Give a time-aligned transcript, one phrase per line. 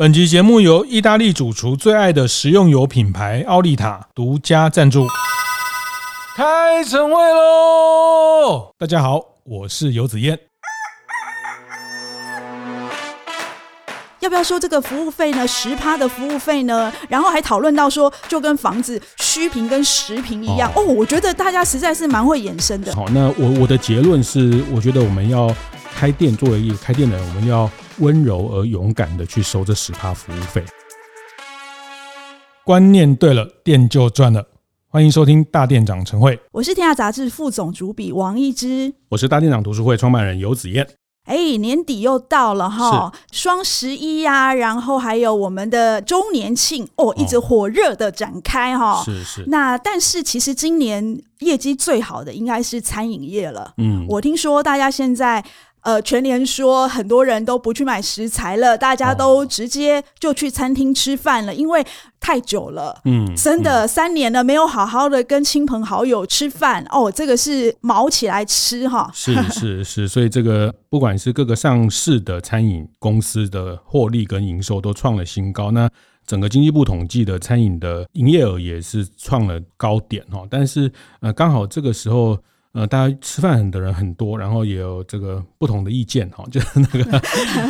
[0.00, 5.06] 本集节目由意大利主厨最爱的食用油品牌奥利塔独家赞助。
[6.34, 8.72] 开晨会喽！
[8.78, 10.38] 大家好，我是游子燕。
[14.20, 15.46] 要不要收这个服务费呢？
[15.46, 16.90] 十趴的服务费呢？
[17.10, 20.82] 然后还讨论到说，就跟房子虚平跟实平一样哦，哦。
[20.82, 22.94] 我觉得大家实在是蛮会衍生的。
[22.94, 25.54] 好，那我我的结论是，我觉得我们要
[25.94, 27.70] 开店，作为一个开店的人，我们要。
[28.00, 30.64] 温柔而勇敢的去收这十趴服务费，
[32.64, 34.46] 观念对了，店就赚了。
[34.88, 40.88] 欢迎收听大店长晨会，我是天下杂志副总主笔王一之，我是大店长读书会创办人游子燕。
[41.26, 49.02] 哎，年底又到了哈，双十一呀，然后还有我们的周年庆哦，一直火热的展开哈。
[49.04, 49.44] 是是。
[49.48, 53.74] 那但是其实今年业绩最好的应该是餐饮业了。
[53.76, 55.44] 嗯，我听说大家现在。
[55.82, 61.84] 呃，全年说很多人都不去买食材了，大家都直接就去餐厅吃饭了，因为
[62.20, 75.88] 太久了，嗯，真的三年了没有好好的跟亲朋好友吃饭哦，这个是毛起来吃哈，是是是，所以这个不管是各个上市的餐饮公司的获利跟营收都创了新高，那
[76.26, 82.38] 整个经济部统计的餐饮的营业额也是创了高点哈，但是呃，刚好这个时候。
[82.72, 87.18] 呃，大家吃饭的人很多，然后也有这个不同的意见哈，就是那个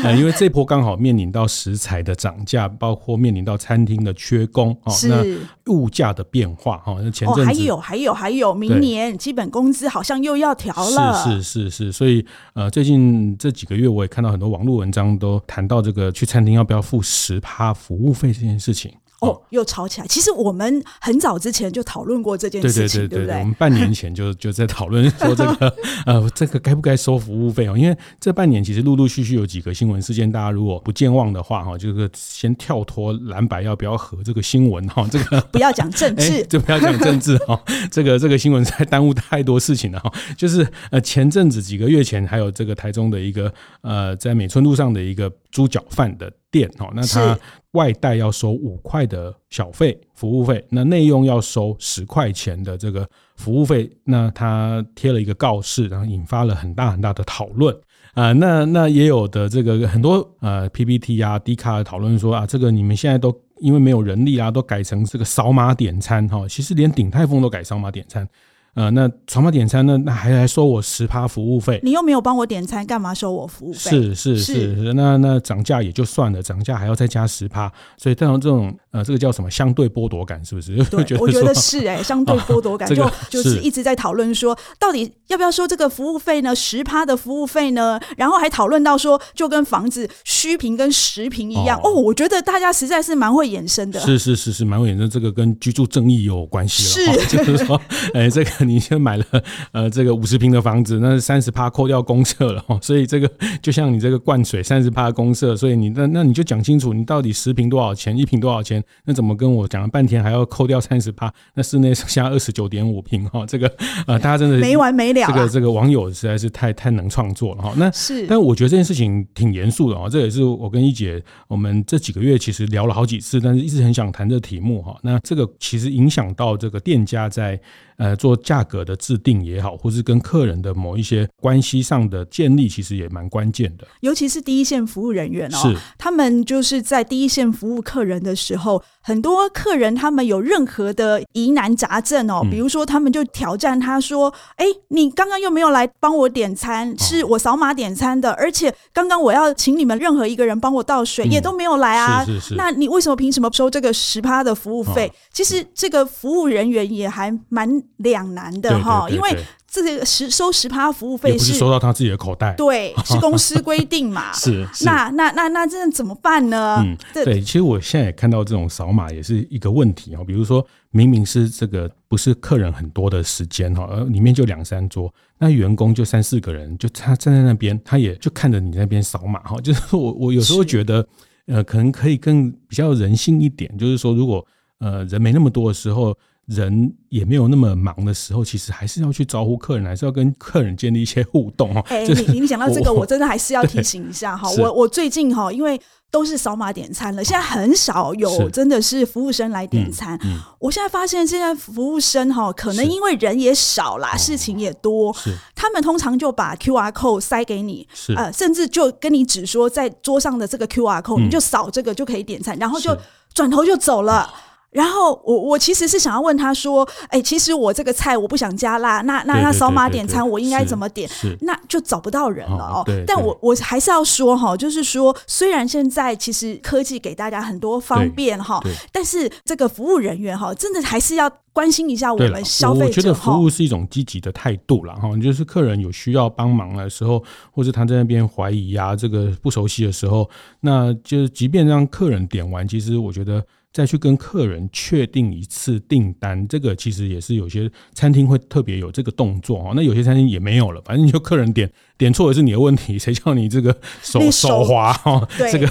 [0.04, 5.24] 呃，因为这波刚好面临到食材的涨价，包括面临到餐厅的缺工哦，那
[5.72, 18.92] 物价的变化哈，那前阵子、哦、还有还有还有，明年基本工资好像又要调了，是是是是，所以呃，最近这几个月我也看到很多网络文章都谈到这个去餐厅要不要付十趴服务费这件事情。
[19.20, 20.06] 哦，又吵起来。
[20.06, 23.38] 其实我们很早之前就讨论过这件事情，对，对，对？
[23.38, 25.76] 我们半年前就 就在讨论说这个
[26.06, 27.76] 呃，这个该不该收服务费哦？
[27.76, 37.62] 因为这半年其实陆陆续续有几个新闻事件，大家如果不健忘的话哈，就是先跳脱蓝白要不要和这个新闻哈， 这个不要讲政治，就不要讲政治哈。
[37.90, 40.10] 这个这个新闻在耽误太多事情了哈。
[40.36, 43.52] 就是呃前阵子几个月前，还有这个台中的一个
[43.82, 47.38] 呃在美村路上的一个猪脚饭的店哦，那他。
[47.74, 57.72] 外带要收五块的小费服务费，那内用要收十块钱的这个服务费，那他贴了一个告示，然后引发了很大很大的讨论
[58.14, 58.32] 啊。
[58.32, 66.44] 那那也有的这个很多呃 PPT 啊、D 卡的讨论说啊，这个你们现在都因为没有人力啊，都改成这个扫码点餐哈。
[66.48, 68.28] 其实连鼎泰丰都改扫码点餐。
[68.74, 69.98] 呃，那扫码点餐呢？
[69.98, 71.80] 那还来收我十趴服务费？
[71.82, 73.90] 你又没有帮我点餐，干嘛收我服务费？
[73.90, 80.76] 是是是，是，那那涨价也就算了，涨价还要再加十趴，所以这种这种呃，这个叫什么相对剥夺感，是不是？
[80.84, 86.54] 对， 我觉得是哎、欸， 相对剥夺感就、就是一直在讨论说，到底要不要收这个服务费呢？
[86.54, 87.98] 十趴的服务费呢？
[88.16, 91.92] 然后还讨论到说，就跟房子虚平跟实平一样哦，哦。
[91.92, 97.80] 我觉得大家实在是蛮会衍生的，是是是是蛮会衍生，这个跟居住正义有关系了，是、哦，就是说，
[98.14, 98.59] 哎、欸，这个。
[98.64, 99.24] 你先买了
[99.72, 103.30] 呃这个五十平的房子，那是三十趴扣掉公社了哈，所以这个
[103.62, 108.82] 就像你这个灌水三十趴公社，所以你那那你就讲清楚，你到底十平多少钱，一平多少钱？
[109.04, 111.32] 那怎么跟我讲了半天还要扣掉三十趴？
[111.54, 113.72] 那室内剩下二十九点五平哈，这个
[114.06, 115.26] 呃大家真的没完没了、啊。
[115.26, 117.72] 这个这个网友实在是太太能创作了哈。
[117.76, 124.96] 那是，但我觉得这件事情挺严肃的啊，这也是我跟一姐我们这几个月其实聊了好几次，但是一直很想谈这个题目哈。
[125.02, 127.60] 那这个其实影响到这个店家在。
[128.00, 133.86] 呃，做价格的制定也好，或是跟客人的某一些关系上的建立，其实也蛮关键的。
[134.00, 138.82] 尤其是第一线服务人员哦，他们就是在第一线服务客人的时候。
[139.02, 152.22] 很多客人他们有任何的疑难杂症哦，比如说他们就挑战他说：“哎，你刚刚又没有来帮我点餐，是我扫码点餐的，而且刚刚我要请你们任何一个人帮我倒水，也都没有来啊。
[152.56, 155.10] 那你为什么凭什么收这个十趴的服务费？
[155.32, 159.36] 其实这个服务人员也还蛮两难的哈，因为。
[159.72, 164.32] 这个十收十趴服务费是，是收到他自己的口袋，对， 是公司规定嘛？
[164.34, 166.82] 是，是，那那那那这怎么办呢？
[166.84, 170.24] 嗯，对，其实我现在也看到这种扫码也是一个问题啊。
[170.26, 175.08] 比如说明明是这个不是客人很多的时间哈，而里面就两三桌，
[175.38, 179.56] 那员工就三四个人，就他站在那边，他也就看着你那边扫码哈。
[179.62, 181.06] 就是我我有时候觉得，
[181.46, 184.44] 呃，可能可以更比较人性一点，就是说如果
[184.80, 186.12] 呃人没那么多的时候。
[186.50, 191.80] 人也没有那么忙的时候，其实还是要去招呼客人，还是要跟客人建立一些互动哈。
[191.86, 194.50] 哎、欸，你你讲到这个，我，真的还是要提醒一下哈。
[194.58, 195.80] 我我最近哈，因为
[196.10, 200.18] 都是扫码点餐了，现在很少有真的是服务生来点餐。
[200.24, 205.14] 嗯嗯、我现在发现，现在服务生哈，可能因为人也少啦，事情也多，
[205.54, 207.86] 他们通常就把 QR code 塞给你，
[208.16, 212.96] 呃，甚至就跟你只说，在桌上的这个 QR code，、嗯、你就扫这个就可以点餐，然后就
[213.32, 214.28] 转头就走了。
[214.70, 221.10] 然后我我其实是想要问他说，哎，其实我这个菜我不想加辣，那那那扫码点餐我应该怎么点？
[221.40, 222.84] 那就找不到人了哦。
[223.06, 228.62] 但我我还是要说哈，就是说，虽然现在其实科技给大家很多方便哈，
[228.92, 232.86] 但是这个服务人员哈，真的还是要关心一下我们消费者。
[232.86, 237.20] 我觉得服务是一种积极的态度了哈，就是客人有需要帮忙的时候，
[237.50, 240.30] 或者他在那边怀疑啊，这个不熟悉的时候，
[240.60, 243.44] 那就即便让客人点完，其实我觉得。
[243.72, 249.72] 再去跟客人确定一次订单，这个其实也是有些餐厅会特别有这个动作哦。
[249.76, 255.26] 那有些餐厅也没有了，反正就客人点点错也是你的问题，谁叫你这个手手滑哈？
[255.52, 255.70] 这个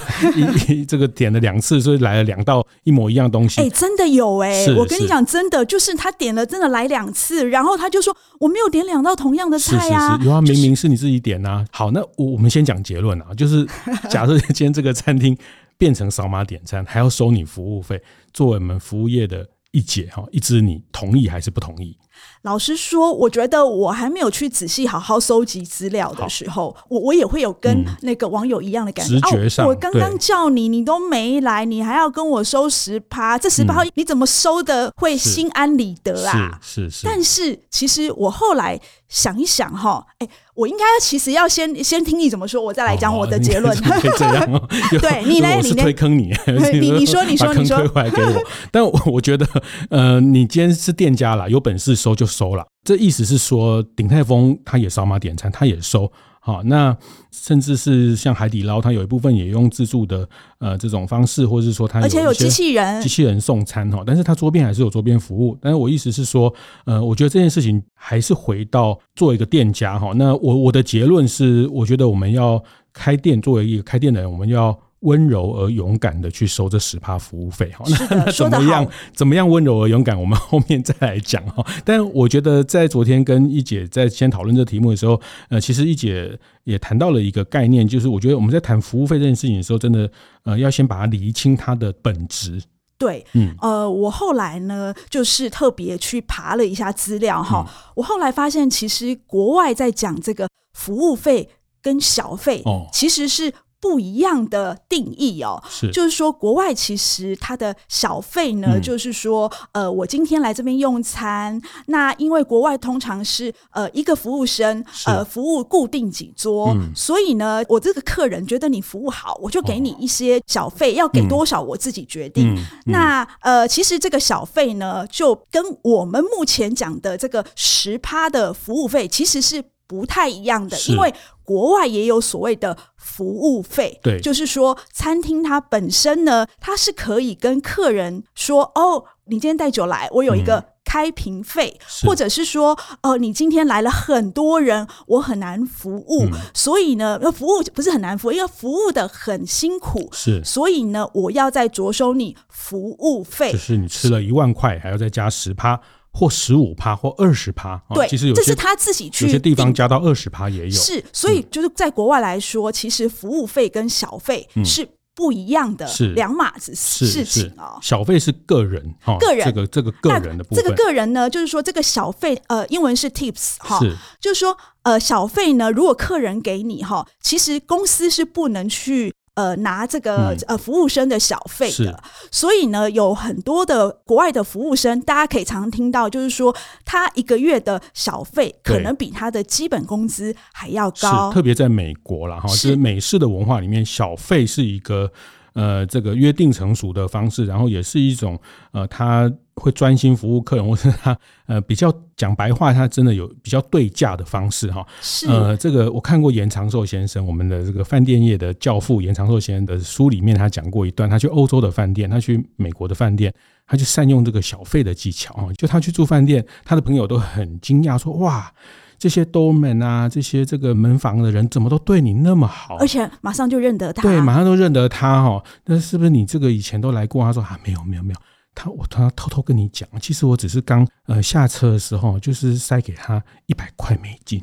[0.66, 3.60] 一这个点了两次，所以来了两道一模一样东西。
[3.60, 11.66] 哎，真的有哎，我跟你讲，真的就是他点了，真的来两次，然后他就说我没有点两道同样的菜啊，有啊，明明是你自己点啊。
[11.70, 13.66] 好，那我我们先讲结论啊，就是
[14.08, 15.36] 假设今天这个餐厅。
[15.80, 18.02] 变成扫码点餐，还要收你服务费，
[18.34, 21.96] 作为我们服务业的一姐哈，一直你同意还是不同意？
[22.42, 29.14] 老实说，我觉得我还没有去仔细好好搜集资料的时候，我我也会有跟那个网友一样的感觉。
[29.14, 36.58] 直觉上，我刚刚叫你，你都没来，你还要跟我收十趴，这十趴你怎么收的会心安理得啊？
[36.62, 37.06] 是是。
[37.06, 43.76] 但是其实我后来想一想哈，哎，我应该其实要先先听你怎么说，我再来讲我的结论。
[44.16, 44.68] 这样，
[45.00, 45.48] 对你呢？
[45.62, 46.32] 你推坑你，
[46.80, 48.42] 你你说你说你说，推回来给我。
[48.70, 48.82] 但
[49.12, 49.46] 我觉得，
[49.90, 52.30] 呃，你今天是店家啦，有本事收就。
[52.30, 56.08] 收了，这意思是说，鼎泰丰他也扫码点餐，他也收。
[56.38, 56.96] 好，那
[57.32, 60.28] 甚至是像海底捞，它有一部分也用自助的
[60.60, 64.04] 呃这种方式，或者是说它而且有机器人，机器人送餐哈。
[64.06, 65.58] 但是它桌边还是有桌边服务。
[65.60, 66.54] 但是我意思是说，
[66.84, 70.12] 呃，我觉得这件事情还是回到做一个店家哈。
[70.14, 72.62] 那我我的结论是，我觉得我们要
[72.92, 74.78] 开店，作为一个开店的人，我们要。
[75.00, 78.86] 温柔而勇敢的去收这十趴服务费哈，那那怎么样？
[79.14, 80.18] 怎么样温柔而勇敢？
[80.20, 81.64] 我们后面再来讲哈。
[81.84, 85.18] 但我觉得在昨天跟一姐在先讨论这个题目的时候，
[85.48, 90.10] 呃，其实一姐也谈到了一个概念，就是我觉得我们在谈服务费这件事情的时候，真的
[90.42, 92.62] 呃要先把它理清它的本质。
[92.98, 101.48] 对，嗯，呃，我后来呢，就是特别去爬了一下资料哈，我后来发现，其实国外在讲这个服务费
[101.80, 103.50] 跟小费，哦，其实是。
[103.80, 122.54] 不一样的定义哦，是，就是说国外其实它的小费呢，嗯、就是说，呃，我今天来这边用餐，那因为国外通常是呃一个服务生，呃服务固定几桌，嗯、所以呢，我这个客人觉得你服务好，我就给你一些小费，哦、要给多少我自己决定。
[122.84, 155.80] 那呃，其实这个小费呢，就跟我们目前讲的这个十趴的服务费其实是不太一样的，因为国外也有所谓的服务费，对，就是说餐厅它本身呢，它是可以跟客人说，哦，你今天带酒来，我有一个开瓶费，嗯、或者是说，哦、呃，你今天来了很多人，我很难服务，嗯、所以呢，服务不是很难服务，因为服务的很辛苦，是，所以呢，我要再着收你服务费，就是你吃了一万块，还要再加十趴。
[156.12, 160.70] 或十五趴或二十趴，对，其实有这是他自己去，有些地方加到二十趴也有。
[160.70, 167.78] 是，所以就是在国外来说，其实服务费跟小费是不一样的，是两码子事情哦。
[167.80, 170.64] 小费是个人哈，个人这个这个个人的部分。
[170.64, 173.78] 这个个人呢，就是说这个小费呃，英文是 tips 哈，
[174.20, 179.14] 就是说呃小费呢，如果客人给你哈，其实公司是不能去。
[179.40, 186.54] 呃，拿这个呃服务生的小费的，所以呢，有很多的国外的服务生，大家可以常常听到，就是说
[186.84, 191.32] 他一个月的小费可能比他的基本工资还要高。
[191.32, 195.10] 特别在美国了，哈，就是美式的文化里面，小费是一个
[195.54, 198.38] 呃这个约定成熟的方式，然后也是一种
[198.72, 199.32] 呃他。
[199.60, 204.84] 会专心服务客人， 或者他呃比较讲白话，他真的有比较对价的方式哈。
[205.00, 213.32] 是呃，这个我看过严长寿先生，我们的这个饭店业的教父严长寿先生的书里面，他讲过一段，他去欧洲的饭店，他去美国的饭店，
[213.66, 215.52] 他就善用这个小费的技巧啊。
[215.56, 218.52] 就他去住饭店，他的朋友都很惊讶说：“哇，
[218.98, 222.76] 这些 doorman 啊，这些这个门房的人怎么都对你那么好？
[222.76, 225.42] 而且马上就认得他，对，马上都认得他哈。
[225.66, 228.20] 那是不是你这个以前都来过？”他说：“啊，没有，没有，没有。”
[228.54, 234.42] 他我他偷偷跟你讲，其实我只是刚呃下车的时候，就是塞给他一百块美金，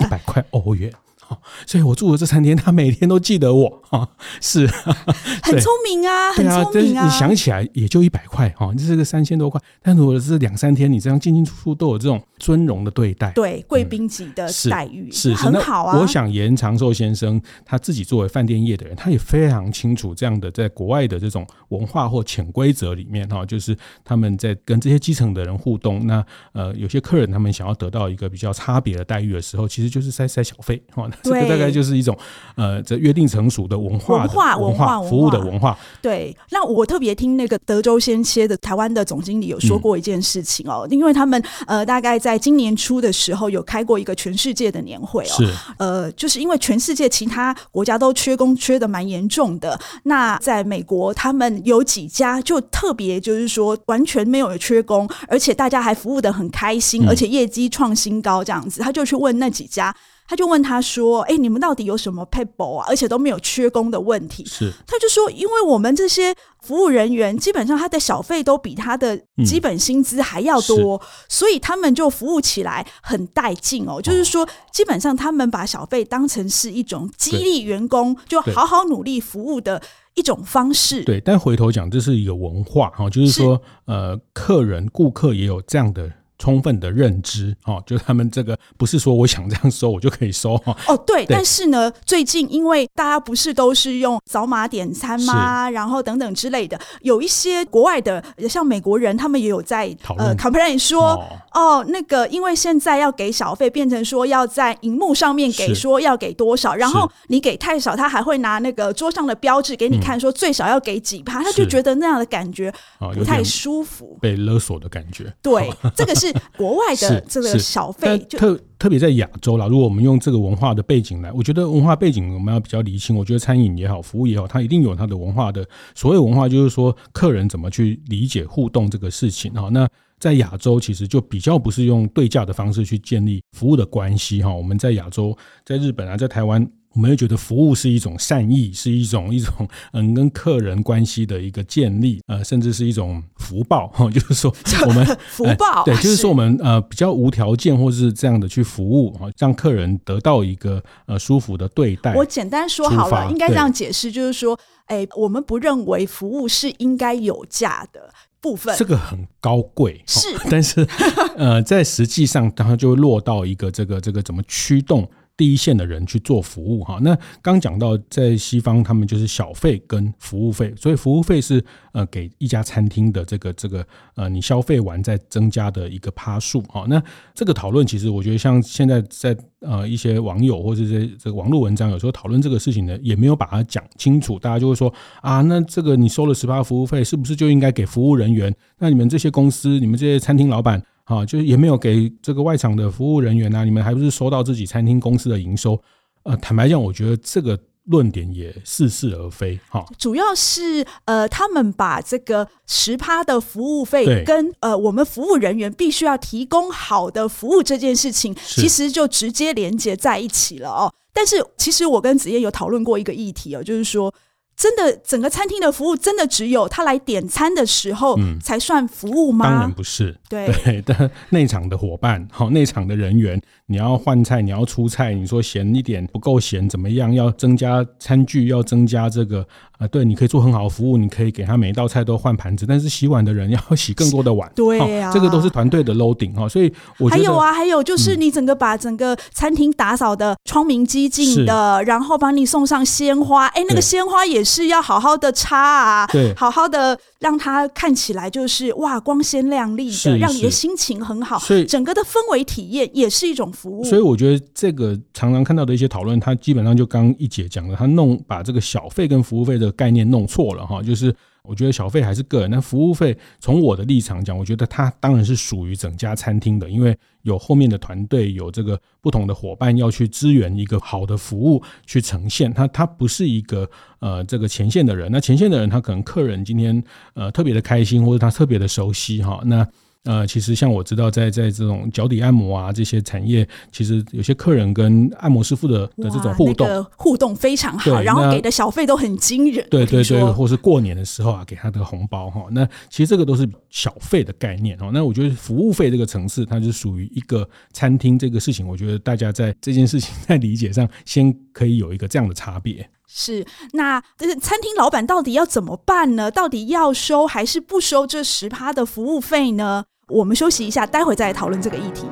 [0.00, 0.92] 一百块欧元。
[1.66, 4.08] 所以我住的这三天，他每天都记得我啊，
[4.40, 7.04] 是很聪明啊，很聪明啊。
[7.04, 9.60] 你想起来也就一百块哈，这是个三千多块。
[9.82, 15.98] 但如果是两三天，你这样进进出出都有这种尊荣的对待，对贵宾级的待遇是很好啊。
[15.98, 31.08] 我想严长寿先生他自己作为饭店业的人，他也非常清楚这样的在国外的这种文化或潜规则里面哈，就是他们在跟这些基层的人互动，那呃有些客人他们想要得到一个比较差别的待遇的时候，其实就是塞塞小费哈。
[31.22, 32.16] 这个大概就是一种
[32.56, 35.76] 呃，这约定成熟的文化，文化文化服务的文化。
[36.00, 59.94] 对，那我特别听那个德州先切的台湾的总经理有说过一件事情哦，因为他们呃，大概在今年初的时候有开过一个全世界的年会哦，是呃，就是因为全世界其他国家都缺工缺的蛮严重的，那在美国他们有几家就特别就是说完全没有缺工，而且大家还服务的很开心，而且业绩创新高这样子，他就去问那几家。
[60.28, 62.86] 他就问他说：“哎，你们到底有什么撇步啊？
[62.88, 74.00] 而且都没有缺工的问题。”是，他就说：“因为我们这些服务人员，基本上他的小费都比他的基本薪资还要多，嗯、所以他们就服务起来很带劲哦。
[74.02, 79.80] 就是说，基本上他们把小费当成是一种激励员工就好好努力服务的
[80.14, 81.04] 一种方式。
[81.04, 90.76] 对，但回头讲，这是一个文化哈，就是说，是呃，客人、顾客也有这样的。”充分的认知，哦，就他们这个不是说我想这样收我就可以收哈。
[90.86, 95.70] 哦，对，对，但是呢，最近因为大家不是都是用扫码点餐吗？
[95.70, 101.14] 然后等等之类的，有一些国外的，像美国人，他们也有在讨论呃 complain 说，
[101.54, 112.70] 哦，哦，那个因为现在要给小费，变成说要在荧幕上面给说要给多少，然后你给太少，他还会拿那个桌上的标志给你看，说最少要给几趴，他就觉得那样的感觉
[113.14, 115.32] 不太舒服，被勒索的感觉。
[115.40, 116.25] 对， 这个是。
[116.26, 119.66] 是国外的这个小费，特特别在亚洲啦。
[119.66, 123.16] 如果我们用这个文化的背景来，我觉得文化背景我们要比较理清。
[123.16, 125.66] 我觉得餐饮也好，服务也好，它一定有它的文化的。
[125.94, 129.68] 所谓文化，就是说客人怎么去理解互动这个事情哈。
[129.70, 134.54] 那在亚洲，其实就比较不是用对价的方式去建立服务的关系哈。
[134.54, 136.66] 我们在亚洲，在日本啊，在台湾。
[136.96, 139.52] 我们会觉得服务是一种善意，是一种一种
[139.92, 144.52] 嗯跟客人关系的一个建立，呃，甚至是一种福报哈，就是说
[144.86, 152.14] 我们 福报、呃、对，就是说我们呃比较无条件或是这样的去服务啊，让客人得到一个呃舒服的对待。
[152.14, 158.10] 我简单说好了，应该这样解释，就是说，哎，我们不认为服务是应该有价的
[158.40, 160.88] 部分，这个很高贵是，但是
[161.36, 165.06] 呃在实际上，它就会落到一个这个这个怎么驱动。
[165.36, 171.62] 第一线的人去做服务哈，那刚讲到在西方，他们就是小费跟服务费，所以服务费是
[171.92, 176.86] 呃给一家餐厅的这个这个呃你消费完再增加的一个趴数哈。
[176.88, 177.02] 那
[177.34, 188.54] 这个讨论其实我觉得像现在在呃一些网友或者这这个网络文章有时候讨论这个事情呢，也没有把它讲清楚，大家就会说啊，那这个你收了十八服务费，是不是就应该给服务人员？
[188.78, 190.82] 那你们这些公司，你们这些餐厅老板？
[191.06, 195.80] 啊，就是也没有给这个外场的服务人员啊，你们还不是收到自己餐厅公司的营收？
[196.24, 199.56] 呃，坦白讲，我觉得这个论点也似是而非。
[199.68, 210.92] 哈，主要是呃，他们把这个十趴的服务费跟呃我们服务人员必须要提供好的服务这件事情，其实就直接连接在一起了哦。
[211.12, 214.12] 但是其实我跟子夜有讨论过一个议题哦，就是说。
[214.56, 219.46] 真的，整个餐厅的服务真的只有他来点餐的时候才算服务吗？
[219.46, 220.16] 嗯、当然不是。
[220.28, 227.12] 对对， 但内场的伙伴，好，内场的人员，你要换菜，你要出菜，你说咸一点不够咸，怎么样？
[227.12, 229.46] 要增加餐具，要增加这个。
[229.78, 253.84] 啊，对，你可以做很好的服务，你可以给他每一道菜都换盘子，但是洗碗的人 要洗更多的碗，对啊，这个都是团队的 loading 哈，所以我觉得还有啊，还有就是你整个把整个餐厅打扫的窗明几净的，然后帮你送上鲜花，哎，那个鲜花也是要好好的插啊，对，好好的让它看起来就是哇光鲜亮丽的，让你的心情很好，所以整个的氛围体验也是一种服务。
[253.84, 259.66] 所以我觉得这个常常看到的一些讨论，它基本上就刚一姐讲的，他弄把这个小费跟服务费的。
[259.66, 261.12] 的概念弄错了哈，就是
[261.48, 273.68] 我觉得小费还是个人，那服务费从我的立场讲，我觉得它当然是属于整家餐厅的，因为有后面的团队，有这个不同的伙伴要去支援一个好的服务去呈现，它它不是一个
[274.00, 276.82] 呃这个前线的人，那前线的人他可能客人今天
[277.14, 279.66] 呃特别的开心或者他特别的熟悉哈，那。
[280.06, 289.66] 呃，其实像我知道在，在在这种脚底按摩啊这些产业，其实有些客人跟按摩师傅的的这种互动，那个、互动非常好，然后给的小费都很惊人。
[289.68, 292.46] 对对对，或是过年的时候啊，给他的红包哈。
[292.52, 294.90] 那其实这个都是小费的概念哦。
[294.94, 298.66] 那我觉得服务费这个层次，它就属于一个餐厅这个事情。
[298.66, 302.88] 我觉得大家在这件事情在理解上，先可以有一个这样的差别。
[303.08, 306.30] 是，那这个餐厅老板到底要怎么办呢？
[306.30, 309.84] 到底要收还是不收这十趴的服务费呢？
[310.12, 312.06] 我们休息一下，待会再来讨论这个议题。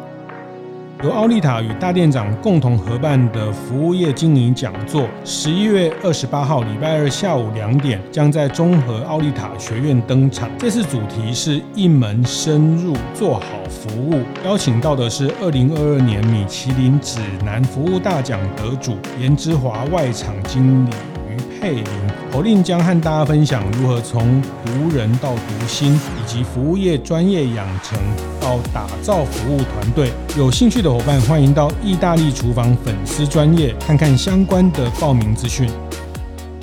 [1.05, 10.51] 由奥利塔与大店长共同合办的服务业经营讲座，十一月二十八号礼拜二下午两点，将在中和奥利塔学院登场。
[10.59, 20.91] 这次主题是一门深入做好服务，邀请到的是二零二二年米其林指南服务大奖得主颜之华外场经理。
[21.61, 21.85] 佩林
[22.33, 27.99] 侯令将和大家分享如何从读人到读心，以及服务业专业养成
[28.41, 30.13] 到打造服务团队。
[30.37, 35.69] 有兴趣的伙伴，欢迎到意大利厨房粉丝专业看看相关的报名资讯。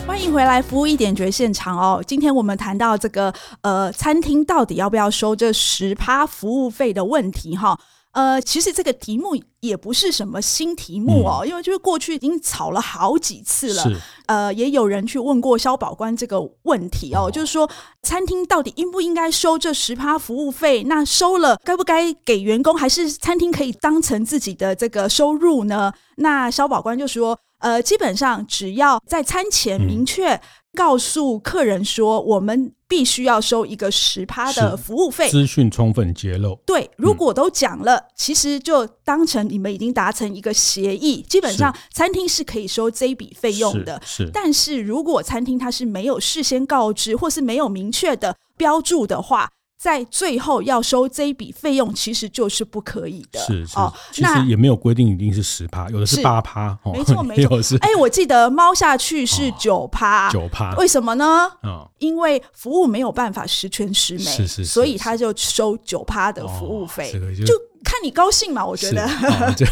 [0.06, 2.04] 欢迎回来，服务一点绝现场哦。
[2.06, 7.80] 今天我们谈到这个呃，餐厅到底要不要收这十趴服务费的问题哈。
[8.13, 13.84] 呃，其实这个题目也不是什么新题目哦，嗯、因为就是过去已经吵了好几次了。
[14.25, 17.70] 呃，也有人去问过肖保官这个问题哦，哦就是说
[18.01, 20.84] 餐厅到底应不应该收这十趴服务费？
[20.84, 22.77] 那收了该不该给员工？
[22.77, 25.94] 还是餐厅可以当成自己的这个收入呢？
[26.18, 30.41] 那肖保官就说，呃，基本上只要在餐前明确、嗯。
[30.74, 36.60] 告诉客人说，我们必须要收一个十趴的服务费，资讯充分揭露。
[36.66, 44.01] 对，如果都讲了，嗯、其实就当成你们已经达成一个协议，基本上餐厅是可以收这一笔费用的。
[44.06, 49.50] 是，是，但是如果餐厅它是没有事先告知，或是没有明确的标注的话。
[49.82, 53.40] 在最后要收这一笔费用，其实就是不可以的。
[53.40, 56.78] 是是，哦、其实也没有规定一定是十趴，有的是八趴。
[56.94, 57.60] 没错 没错。
[57.80, 60.76] 哎，我记得猫下去是九趴，九趴。
[60.76, 61.52] 为什么呢？
[61.64, 67.08] 哦、因为服务没有办法十全十美，是是，是，所以他就收九趴的服务费。
[67.08, 67.46] 哦这个、就。
[67.46, 69.66] 就看你高兴嘛，我觉得、哦、 就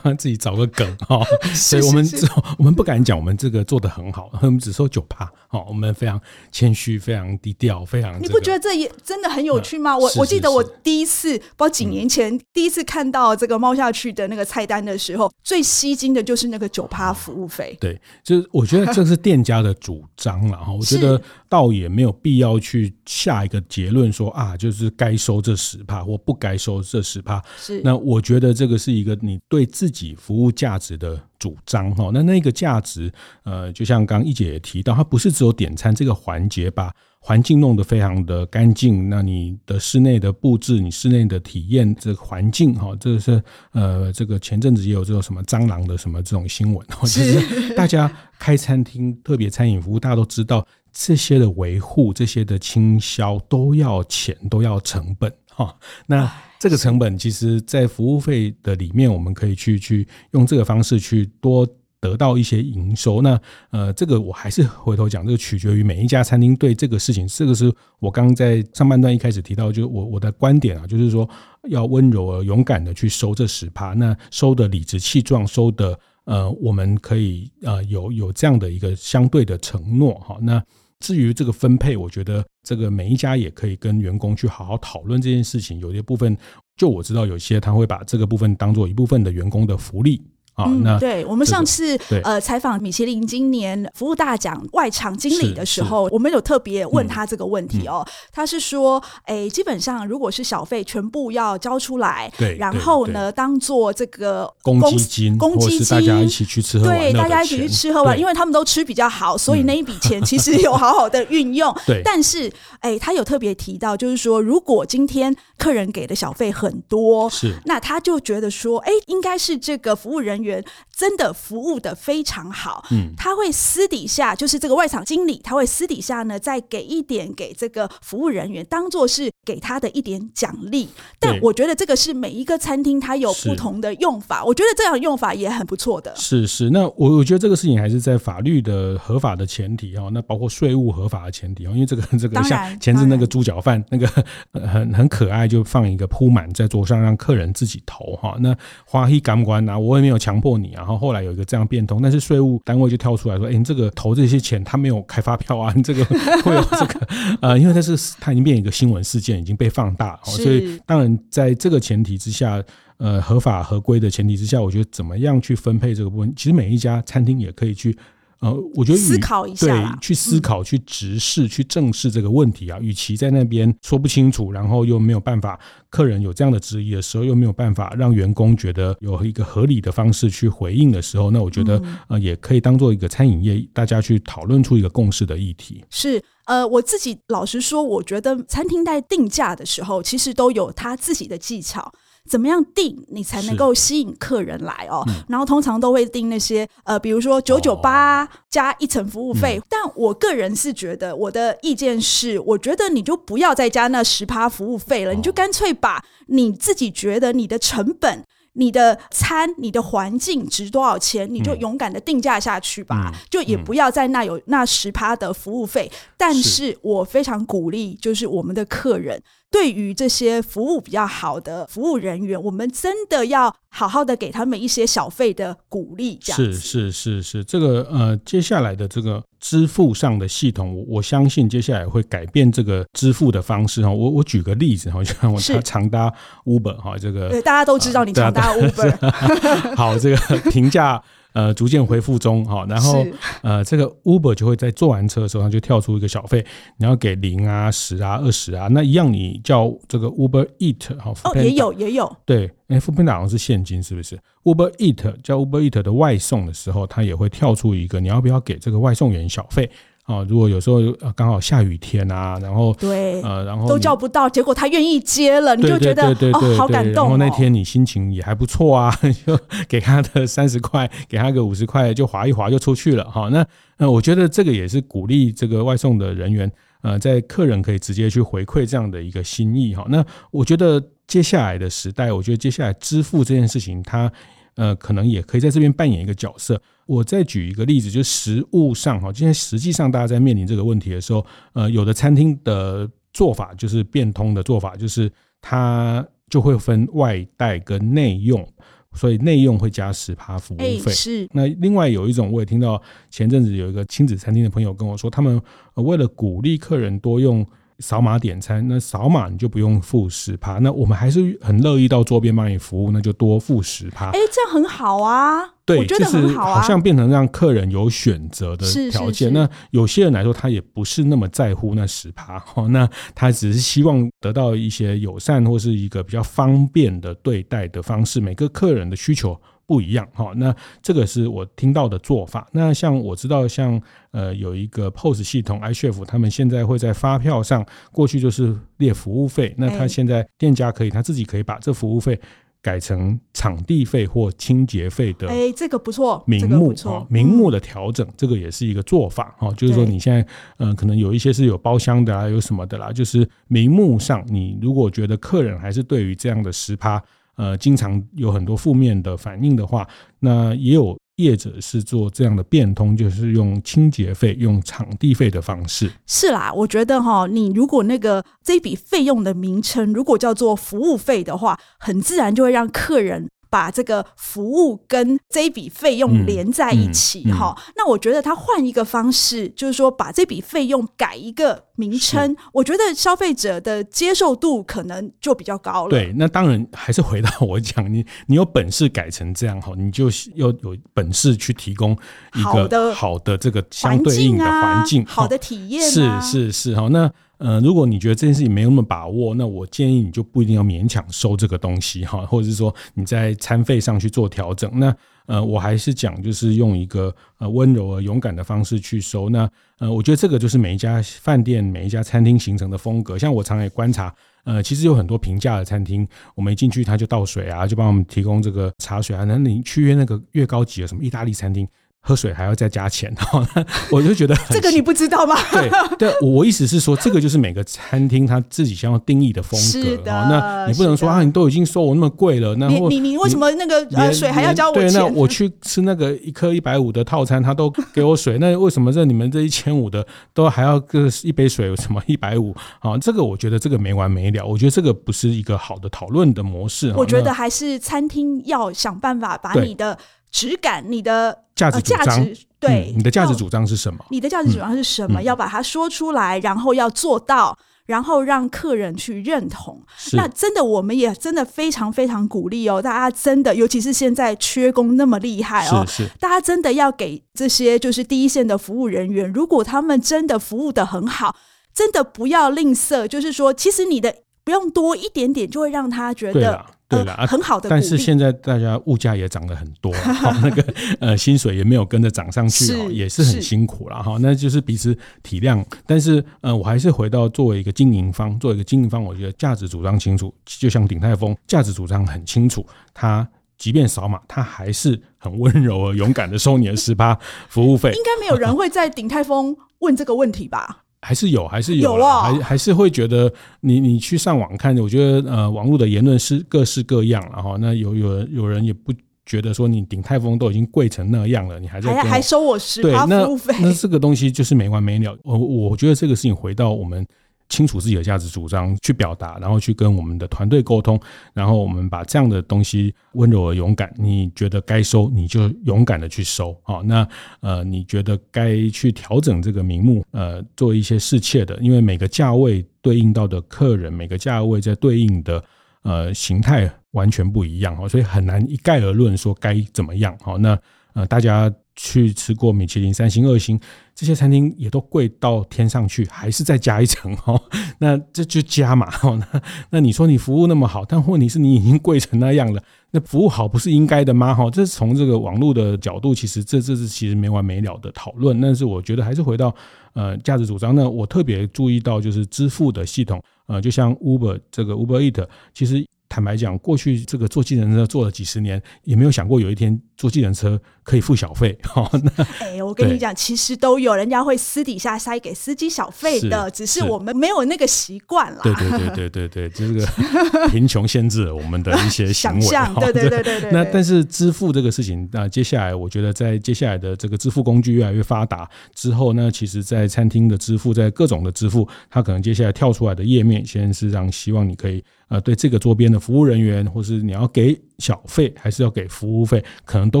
[0.02, 1.20] 帮自己找个梗哈，
[1.54, 2.08] 所以我们
[2.58, 6.20] 我们不敢讲我们这个做得很好，我们只收九趴，哦，我们非常
[6.52, 8.26] 谦虚，非常低调，非常、这个。
[8.26, 9.92] 你不觉得这也真的很有趣吗？
[9.94, 17.76] 嗯、我我记得我第一次，不知道几年前、嗯、第一次看到这个猫下去的那个菜单的时候，最吸睛的就是那个九趴服务费。
[17.80, 27.42] 对，就是我觉得这是店家的主张了哈，我觉得倒也没有必要去下一个结论说啊，就是该收这十趴或不该收这十趴。
[27.56, 32.10] 是，那我觉得这个是一个你对自己服务价值的主张哈。
[32.12, 33.12] 那那个价值，
[33.44, 39.08] 呃，就像刚刚一姐也提到，它不是只有点餐这个环节，把环境弄得非常的干净。
[39.08, 43.42] 那你的室内的布置，你室内的体验，这个环境哈，这个是
[43.72, 55.74] 呃，这个前阵子也有这种什么蟑螂的什么这种新闻， 就是 大家开餐厅特别餐饮服务，大家都知道这些的维护、这些的清销都要钱，都要成本哈。
[56.06, 61.66] 那这个成本其实，在服务费的里面，我们可以去去用这个方式去多
[62.00, 63.22] 得到一些营收。
[63.22, 63.40] 那
[63.70, 67.26] 呃，这个我还是回头讲，这个取决于每一家餐厅对这个事情。
[67.26, 71.28] 这个是我刚在上半段一开始提到，就是我我的观点啊，就是说
[71.68, 80.38] 要温柔而勇敢的去收这十趴，那收的理直气壮，收的呃，我们可以呃有有这样的一个相对的承诺哈。
[80.40, 80.62] 那
[81.00, 85.78] 至于这个分配，我觉得这个每一家也可以跟员工去好好讨论这件事情。
[85.78, 86.36] 有些部分，
[86.76, 90.22] 就我知道，有些他会把这个部分当做一部分的员工的福利。
[90.56, 98.02] 啊，那对我们上次呃采访米其林今年服务大奖外场经理的时候，我们有特别问他这个问题哦。
[98.32, 111.70] 他是说，哎，基本上如果是小费全部要交出来，对，然后呢，当做这个公积金，公积金，大家一起去吃喝玩，对，大家一起去吃喝玩，因为他们都吃比较好，所以那一笔钱其实有好好的运用。
[111.86, 120.45] 对，但是哎，他有特别提到，就是说，如果今天客人给的小费很多，是，那他就觉得说，哎，应该是这个服务人员。
[120.46, 120.64] 源，
[120.96, 130.88] 真的服务的非常好，嗯，他会私底下就是这个外场经理，他会私底下呢再给一点给这个服务人员，当做是给他的一点奖励。
[131.20, 136.16] 但我觉得这个是每一个餐厅它有不同的用法，我觉得这样的用法也很不错的。
[136.16, 144.06] 是是，那我我觉得这个事情还是在法律的合法的前提哈，那包括税务合法的前提哦，因为这个 这个像前阵那个猪脚饭那个
[144.66, 148.56] 很很可爱，就放一个铺满在桌上让客人自己投哈，那
[148.86, 150.85] 花一感官呐，我也没有强迫你啊。
[150.86, 157.08] 然后后来有一个这样变通，但是税务单位就跳出来说：“哎，你这个投这些钱，他没有开发票啊， 你这个会有这个
[157.42, 162.62] 呃，因为它是它已经变一个新闻事件，已经被放大，所以当然在这个前提之下。”
[162.98, 167.94] 呃，合法合规的前提之下，我觉得怎么样去分配这个部分，其实每一家餐厅也可以去，
[168.40, 172.78] 呃，我觉得思考一下，对，去思考、去直视、去正视这个问题啊。
[172.80, 185.82] 与其在那边说不清楚，然后又没有办法，客人有这样的质疑的时候，又没有办法让员工觉得有一个合理的方式去回应的时候，那我觉得呃，也可以当做一个餐饮业大家去讨论出一个共识的议题。
[185.90, 191.92] 是，呃，我自己老实说，我觉得餐厅在定价的时候，其实都有他自己的技巧。
[192.28, 195.04] 怎么样定你才能够吸引客人来哦？
[195.08, 199.58] 嗯、然后通常都会定那些呃，比如说九九八加一层服务费。
[199.58, 208.24] 哦、但我个人是觉得，我的意见是，我觉得你就不要再加那十趴服务费了，哦、你就干脆把你自己觉得你的成本、
[208.56, 213.12] 你的餐、你的环境值多少钱，你就勇敢的定价下去吧。
[213.12, 215.90] 嗯、就也不要在那有那十趴的服务费。
[215.92, 219.22] 嗯、但是我非常鼓励，就是我们的客人。
[219.48, 226.18] 对于这些服务比较好的服务人员，我们真的要好好的给他们一些小费的鼓励。
[226.20, 233.88] 这样是是是是，这个呃，接下来的这个支付上的系统，我我相信接下来会改变这个支付的方式哈。
[233.88, 236.12] 我我举个例子哈，就像我常搭
[236.44, 238.90] Uber 哈，这个对大家都知道你常搭 Uber，
[239.76, 240.16] 好，这个
[240.50, 241.00] 评价。
[241.36, 243.06] 呃，逐渐恢复中哈，然后
[243.42, 246.42] 呃，这个 Uber 就会在坐完车的时候，它就跳出一个小费，
[246.78, 259.70] 你要给零啊、十啊、二十啊，那一样你叫这个 Uber Eat 哈，哦，也有也有，对，哎，foodpanda 好像是现金是不是？Uber Eat 叫 Uber Eat 的外送的时候，它也会跳出一个，你要不要给这个外送员小费？
[260.06, 260.80] 哦，如果有时候
[261.16, 267.08] 刚好下雨天啊，然后对，呃，然后都叫不到，结果他愿意接了，你就觉得哦，好感动。
[267.08, 269.36] 然后那天你心情也还不错啊， 就
[269.68, 273.28] 给他的三十块，给他个五十块，就划一划就出去了哈。
[273.30, 273.44] 那
[273.78, 276.50] 那我觉得这个也是鼓励这个外送的人员，
[276.82, 279.84] 呃，在客人可以直接去回馈这样的一个心意哈。
[279.88, 284.10] 那我觉得接下来的时代，我觉得接下来支付这件事情，它
[284.56, 286.60] 呃，可能也可以在这边扮演一个角色。
[286.86, 298.46] 我再举一个例子，就是食物上哈，今天实际上大家在面临这个问题的时候，呃，有的餐厅的做法就是变通的做法，就是它就会分外带跟内用，
[298.92, 300.92] 所以内用会加十趴服务费。
[300.92, 301.28] 是。
[301.32, 305.40] 那另外有一种，我也听到前阵子有一个亲子餐厅的朋友跟我说，他们
[305.74, 307.46] 为了鼓励客人多用。
[307.78, 314.10] 扫码点餐，那扫码你就不用付十趴，那我们还是很乐意到桌边帮你服务，那就多付十趴。
[314.10, 319.32] 哎，这样很好啊，对，我觉得很好啊，好像变成让客人有选择的条件。
[319.32, 328.20] 那有些人来说，他也不是那么在乎那十趴，那他只是希望得到一些友善或是一个比较方便的对待的方式。
[328.20, 329.38] 每个客人的需求。
[329.66, 332.46] 不一样哈，那这个是我听到的做法。
[332.52, 333.80] 那像我知道，像
[334.12, 342.16] 呃有一个 POS 系统，iChef 他们现在会在发票上，过去就是列服务费，那他现在店家可以他自己可以把这服务费
[342.62, 345.26] 改成场地费或清洁费的。
[345.26, 349.52] 哎，这个不错，名目啊，名目的调整，这个也是一个做法哈。
[349.54, 350.20] 就是说你现在
[350.58, 357.02] 嗯、呃，可能有一些是有包厢的啊，有什么的啦，就是名目上，你如果觉得客人还是对于这样的十趴。
[357.36, 359.86] 呃，经常有很多负面的反应的话，
[360.20, 365.90] 那也有业者是做这样的变通，就是用清洁费、用场地费的方式。
[366.06, 373.28] 是啦，我觉得哈，你如果那个这笔费用的名称如果叫做服务费的话，很自然就会让客人。
[373.56, 385.88] 把这个服务跟这一笔费用连在一起哈，那我觉得他换一个方式，就是说把这笔费用改一个名称，我觉得消费者的接受度可能就比较高了。
[385.88, 391.96] 对，那当然还是回到我讲，你你有本事改成这样哈，你就要有本事去提供
[392.34, 395.90] 一个好的这个相对应的环境，好的体验。
[395.90, 397.10] 是是是哈，那。
[397.38, 404.70] 呃，如果你觉得这件事情没有那么把握，那我建议你就不一定要勉强收这个东西哈，或者是说你在餐费上去做调整。
[404.78, 404.94] 那
[405.26, 409.28] 呃，我还是讲就是用一个呃温柔而勇敢的方式去收。
[409.28, 413.18] 那呃，我觉得这个就是每一家饭店、每一家餐厅形成的风格。
[413.18, 419.24] 像我常也观察，呃，其实有很多平价的餐厅，我们一进去他就倒水啊，就帮我们提供这个茶水啊。
[419.24, 421.68] 那你去约那个越高级的什么意大利餐厅。
[422.06, 423.12] 喝水还要再加钱，
[423.90, 425.34] 我就觉得这个你不知道吗？
[425.50, 430.00] 对对，我意思是说，这个就是每个餐厅他自己想要定义的风格。
[430.04, 434.88] 那你不能说啊，你都已经收我那么贵了，那你你你为什么那个呃水还要交我钱？
[434.88, 441.74] 对，那我去吃那个一颗一百五的套餐，他都给我水，那为什么这你们这一千五的都还要个一杯水？
[441.74, 442.54] 什么一百五？
[442.78, 444.46] 啊，这个我觉得这个没完没了。
[444.46, 446.92] 我觉得这个不是一个好的讨论的模式。
[446.96, 449.98] 我觉得还是餐厅要想办法把你的。
[450.36, 452.26] 质感，你的价值主张、呃，
[452.60, 454.04] 对，嗯、你的价值主张是什么？
[454.10, 455.20] 你的价值主张是什么？
[455.20, 457.56] 嗯、要把它说出来，然后要做到。
[457.86, 459.80] 然后让客人去认同，
[460.14, 471.36] 那真的我们也真的非常非常鼓励哦，大家真的，尤其是现在缺工那么厉害哦，是是大家真的要给这些就是第一线的服务人员，如果他们真的服务的很好，
[471.72, 476.66] 真的不要吝啬，就是说，其实你的不用多一点点，就会让他觉得。
[476.88, 479.92] 对了、呃，很好的，但是现在大家物价也涨了很多，
[480.42, 480.64] 那个
[481.00, 484.16] 呃薪水也没有跟着涨上去，哦也是很辛苦了哈。
[484.20, 497.18] 那就是彼此体谅，但是呃，我还是回到作为一个经营方，作为一个经营方，我觉得价值主张清楚，就像鼎泰丰价值主张很清楚，他即便扫码，他还是很温柔而勇敢的收你的十趴
[497.48, 497.90] 服务费。
[497.90, 500.84] 应该没有人会在鼎泰丰问这个问题吧？
[501.02, 507.56] 还是有，还是有，有哦、还还是会觉得你你去上网看，我觉得呃，网络的言论是各式各样了哈。
[507.60, 508.92] 那有有人有人也不
[509.24, 515.16] 觉得说你鼎泰丰都已经贵成那样了，你还在还，还收我十趴服务费，那这个东西就是没完没了。
[515.22, 517.06] 我我觉得这个事情回到我们。
[517.48, 521.00] 清楚自己的价值主张，去表达，然后去跟我们的团队沟通，
[521.32, 523.92] 然后我们把这样的东西温柔而勇敢。
[523.96, 526.58] 你觉得该收，你就勇敢的去收。
[526.62, 527.06] 好，那
[527.40, 535.44] 呃，你觉得该去调整这个名目，呃，做一些适切的，因为每个价位对应到的客人，每个价位在对应的
[535.82, 540.16] 呃形态完全不一样，所以很难一概而论说该怎么样。
[540.20, 540.58] 好，那
[540.94, 541.52] 呃，大家。
[541.76, 543.60] 去吃过米其林三星、二星
[543.94, 547.38] 这些餐厅也都贵到天上去，还是再加一层哈？
[547.78, 548.90] 那这就加嘛？
[549.32, 554.34] 那那你说你服务那么好，但问题是你已经贵成那样了，那服务好不是应该的吗？
[554.34, 558.40] 哈，这是从这个网络的角度，其实这这是其实没完没了的讨论。
[558.40, 559.54] 但是我觉得还是回到
[559.92, 565.84] 呃价值主张呢，我特别注意到就是支付的系统，呃，就像 Uber 这个 Uber Eat，其实。
[566.08, 571.58] 坦白讲，过去这个坐计程车坐了几十年，也没有想过有一天坐计程车可以付小费。
[571.64, 578.40] 哈， 那哎，我跟你讲，其实都有人家会私底下塞给司机小费的，只是我们没有那个习惯啦。
[578.44, 579.84] 对对对对对对，这个
[580.48, 582.40] 贫穷限制了我们的一些行为。
[582.40, 583.50] 想象，对对对对对。
[583.50, 594.82] 那但是支付这个事情，那接下来我觉得在接下来的这个支付工具越来越发达之后呢，其实，在餐厅的支付，在各种的支付，它可能接下来跳出来的页面，先是让希望你可以。
[595.08, 600.00] 呃，对这个桌边的服务人员，或是你要给小费，还是要给服务费，可能都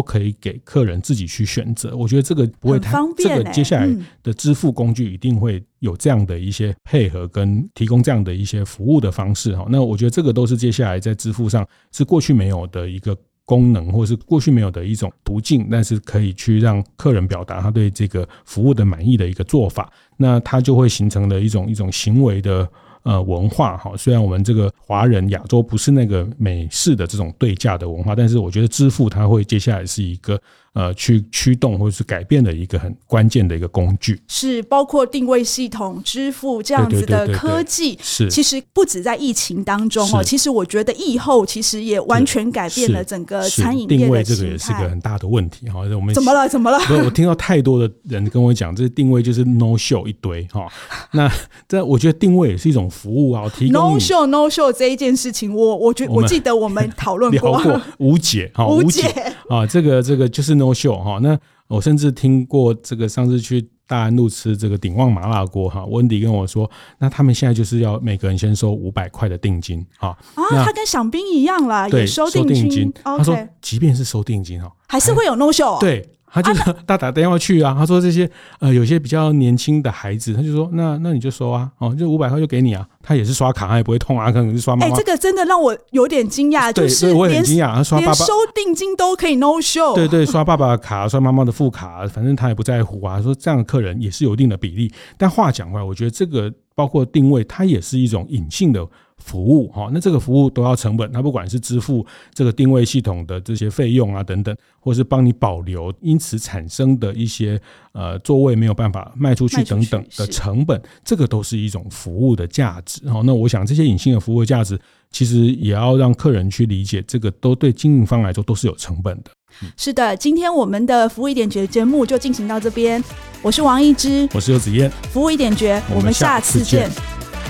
[0.00, 1.96] 可以给客人自己去选择。
[1.96, 3.38] 我觉得这个不会太方便，欸。
[3.38, 3.88] 这个接下来
[4.22, 9.66] 的支付工具一定会有这样的一些配合，跟提供这样的一些服务的方式哈。
[9.68, 19.92] 那我觉得这个都是接下来在支付上是过去没有的一个功能，或是过去没有的一种途径，但是可以去让客人表达他对这个服务的满意的一个做法。
[20.16, 22.68] 那它就会形成了一种一种行为的。
[23.06, 30.40] 呃，文化哈，虽然我们这个华人亚洲不是那个美式的这种对价的文化，但是我觉得支付它会接下来是一个。
[30.76, 37.98] 呃，去驱动或者是改变的一个很关键的一个工具，是包括定位系统、支付这样子的科技。
[38.02, 45.80] 是，其实不止在疫情当中哦，其实我觉得疫后其实也完全改变了整个餐饮业的定位，这个也是个很大的问题哈。
[45.80, 46.46] 我们怎么了？
[46.46, 46.78] 怎么了？
[47.06, 50.70] 我听到太多的人跟我讲，这定位就是 no show 一堆哈。
[51.12, 51.32] 那
[51.66, 59.08] 这我觉得定位也是一种服务啊，提供 no show no show 这一件事情，我我觉我记得我们 讨论过，过无解哈，无解
[59.48, 60.65] 啊，这个这个就是 no。
[60.72, 70.08] 秀哈，那我甚至听过这个上次去大安路吃这个鼎旺麻辣锅哈，温迪跟我说，那他们现在就是要每个人先收五百块的定金哈。
[70.34, 72.92] 啊，他跟饗宾一样啦，也收定金。
[73.04, 75.78] 他说，即便是收定金哈，还是会有 no show。
[75.80, 76.08] 对。
[76.32, 76.52] 他就
[76.86, 78.28] 他 打电话去啊，他说这些
[78.60, 84.86] 呃有些比较年轻的孩子，他就说那那你就收啊，哦，就五百块就给你啊，他也是刷卡，他也不会痛啊，可能是刷妈妈。
[84.86, 89.94] 哎、欸，这个真的让我有点惊讶，就是我也很惊讶，他刷爸爸连收定金都可以 no show。
[89.94, 93.22] 对对，刷爸爸的卡， 刷妈妈的副卡，反正他也不在乎啊。
[93.22, 98.86] 说这样的客人也是有一定的比例，但话讲回来，我觉得这个包括定位，它也是一种隐性的。
[99.24, 107.60] 服务哈，那这个服务都要成本，它不管是支付这个定位系统的这些费用啊等等，或是帮你保留，因此产生的一些
[107.92, 113.20] 呃座位没有办法卖出去等等的成本，这个都是一种服务的价值哈。
[113.24, 114.78] 那我想这些隐性的服务价值，
[115.10, 119.30] 其实也要让客人去理解，这个都对经营方来说都是有成本的。
[119.76, 123.02] 是的，今天我们的服务一点绝节目就进行到这边，
[123.42, 126.90] 我是王一之，我是游子燕，服务一点绝，我们下次见。